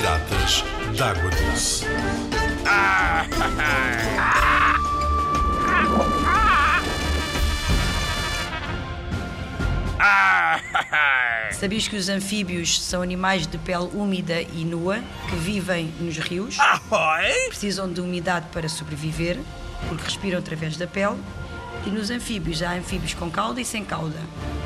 latas 0.00 0.64
d'água 0.96 1.30
doce. 1.30 1.86
Sabias 11.52 11.88
que 11.88 11.96
os 11.96 12.08
anfíbios 12.08 12.82
são 12.82 13.00
animais 13.00 13.46
de 13.46 13.56
pele 13.58 13.88
úmida 13.94 14.42
e 14.42 14.64
nua 14.64 14.98
que 15.28 15.36
vivem 15.36 15.92
nos 15.98 16.18
rios? 16.18 16.58
Ahoy! 16.60 17.48
Precisam 17.48 17.90
de 17.90 18.00
umidade 18.00 18.46
para 18.52 18.68
sobreviver, 18.68 19.38
porque 19.88 20.04
respiram 20.04 20.38
através 20.38 20.76
da 20.76 20.86
pele. 20.86 21.16
E 21.84 21.90
nos 21.90 22.10
anfíbios 22.10 22.62
há 22.62 22.72
anfíbios 22.72 23.14
com 23.14 23.30
cauda 23.30 23.60
e 23.60 23.64
sem 23.64 23.84
cauda. 23.84 24.18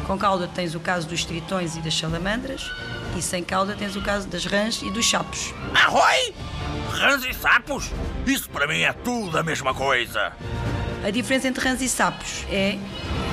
Com 0.06 0.18
cauda 0.18 0.48
tens 0.48 0.74
o 0.74 0.80
caso 0.80 1.06
dos 1.08 1.24
tritões 1.24 1.76
e 1.76 1.80
das 1.80 1.96
salamandras, 1.96 2.70
e 3.16 3.22
sem 3.22 3.42
cauda 3.42 3.74
tens 3.74 3.96
o 3.96 4.02
caso 4.02 4.28
das 4.28 4.44
rãs 4.44 4.82
e 4.82 4.90
dos 4.90 5.08
sapos. 5.08 5.52
Ahoy! 5.74 6.34
Rãs 6.90 7.24
e 7.24 7.34
sapos? 7.34 7.90
Isso 8.26 8.48
para 8.50 8.66
mim 8.66 8.80
é 8.80 8.92
tudo 8.92 9.38
a 9.38 9.42
mesma 9.42 9.74
coisa. 9.74 10.32
A 11.04 11.10
diferença 11.10 11.48
entre 11.48 11.66
rãs 11.66 11.80
e 11.80 11.88
sapos 11.88 12.44
é, 12.50 12.78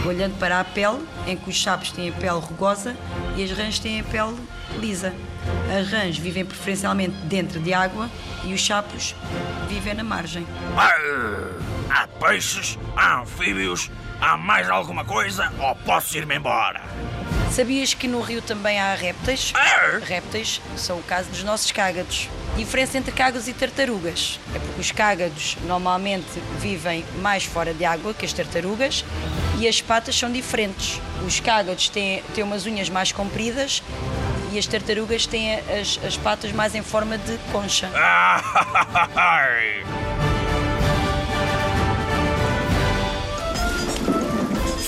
olhando 0.07 0.38
para 0.39 0.59
a 0.59 0.63
pele, 0.63 1.05
em 1.25 1.35
que 1.38 1.49
os 1.49 1.61
sapos 1.61 1.91
têm 1.91 2.09
a 2.09 2.13
pele 2.13 2.39
rugosa 2.39 2.95
e 3.35 3.43
as 3.43 3.52
rãs 3.52 3.79
têm 3.79 3.99
a 3.99 4.03
pele 4.03 4.35
lisa. 4.80 5.13
As 5.77 5.89
rãs 5.91 6.17
vivem 6.17 6.45
preferencialmente 6.45 7.16
dentro 7.25 7.59
de 7.59 7.73
água 7.73 8.09
e 8.43 8.53
os 8.53 8.66
sapos 8.66 9.16
vivem 9.67 9.93
na 9.93 10.03
margem. 10.03 10.45
Ah, 10.77 10.91
Há 11.89 12.07
peixes, 12.07 12.77
há 12.95 13.21
anfíbios, 13.21 13.89
há 14.20 14.35
mais 14.38 14.70
alguma 14.70 15.05
coisa 15.05 15.52
ou 15.59 15.73
posso 15.75 16.17
ir-me 16.17 16.35
embora? 16.35 16.81
Sabias 17.52 17.94
que 17.94 18.08
no 18.08 18.22
rio 18.22 18.42
também 18.42 18.80
há 18.80 18.94
répteis? 18.94 19.52
Ah! 19.56 20.00
Répteis 20.03 20.62
são 20.76 21.00
o 21.00 21.03
caso 21.03 21.30
dos 21.30 21.44
nossos 21.44 21.72
cágados. 21.72 22.30
Diferença 22.56 22.98
entre 22.98 23.12
cágados 23.12 23.48
e 23.48 23.54
tartarugas 23.54 24.39
é 24.56 24.59
porque 24.59 24.81
os 24.81 24.92
cágados 24.92 25.58
normalmente 25.66 26.28
vivem 26.59 27.06
mais 27.22 27.44
fora 27.44 27.73
de 27.73 27.86
água 27.86 28.14
que 28.14 28.26
as 28.26 28.34
tartarugas 28.34 29.04
e 29.58 29.67
as 29.67 29.81
patas 29.81 30.16
são 30.16 30.31
diferentes. 30.31 31.02
Os 31.26 31.39
cágados 31.39 31.89
têm, 31.89 32.23
têm 32.34 32.44
umas 32.44 32.66
unhas 32.66 32.89
mais 32.89 33.12
compridas 33.12 33.82
e 34.52 34.59
as 34.59 34.67
tartarugas 34.67 35.26
têm 35.26 35.56
as, 35.56 36.00
as 36.06 36.17
patas 36.17 36.52
mais 36.52 36.76
em 36.76 36.84
forma 36.84 37.17
de 37.17 37.38
concha. 37.52 37.89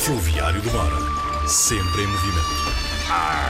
Fluviário 0.03 0.61
do 0.61 0.71
Mora. 0.71 1.18
Sempre 1.49 2.03
em 2.03 2.07
movimento. 2.07 3.48